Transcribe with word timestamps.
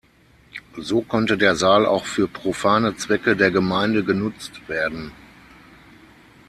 So 0.81 1.01
konnte 1.01 1.37
der 1.37 1.55
Saal 1.55 1.85
auch 1.85 2.05
für 2.05 2.27
profane 2.27 2.95
Zwecke 2.95 3.35
der 3.35 3.51
Gemeinde 3.51 4.03
genutzt 4.03 4.67
werden. 4.67 5.11